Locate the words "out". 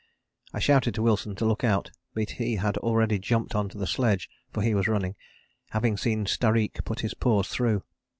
1.63-1.91